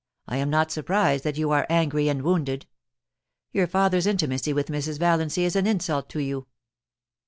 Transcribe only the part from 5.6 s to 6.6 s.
insult to you.'